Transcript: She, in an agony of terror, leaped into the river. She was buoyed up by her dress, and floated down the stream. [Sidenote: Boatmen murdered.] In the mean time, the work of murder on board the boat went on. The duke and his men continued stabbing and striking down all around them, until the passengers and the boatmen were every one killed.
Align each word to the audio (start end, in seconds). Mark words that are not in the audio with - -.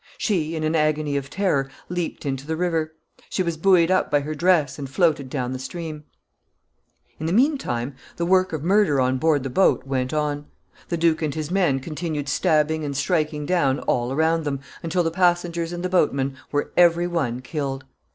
She, 0.17 0.55
in 0.55 0.63
an 0.63 0.75
agony 0.75 1.15
of 1.15 1.29
terror, 1.29 1.69
leaped 1.87 2.25
into 2.25 2.47
the 2.47 2.55
river. 2.55 2.95
She 3.29 3.43
was 3.43 3.55
buoyed 3.55 3.91
up 3.91 4.09
by 4.09 4.21
her 4.21 4.33
dress, 4.33 4.79
and 4.79 4.89
floated 4.89 5.29
down 5.29 5.53
the 5.53 5.59
stream. 5.59 6.05
[Sidenote: 7.05 7.05
Boatmen 7.05 7.11
murdered.] 7.11 7.21
In 7.21 7.25
the 7.27 7.33
mean 7.49 7.57
time, 7.59 7.95
the 8.15 8.25
work 8.25 8.51
of 8.51 8.63
murder 8.63 8.99
on 8.99 9.19
board 9.19 9.43
the 9.43 9.51
boat 9.51 9.85
went 9.85 10.11
on. 10.11 10.47
The 10.89 10.97
duke 10.97 11.21
and 11.21 11.35
his 11.35 11.51
men 11.51 11.79
continued 11.79 12.29
stabbing 12.29 12.83
and 12.83 12.97
striking 12.97 13.45
down 13.45 13.77
all 13.81 14.11
around 14.11 14.43
them, 14.43 14.61
until 14.81 15.03
the 15.03 15.11
passengers 15.11 15.71
and 15.71 15.83
the 15.83 15.87
boatmen 15.87 16.35
were 16.51 16.71
every 16.75 17.05
one 17.05 17.39
killed. 17.43 17.83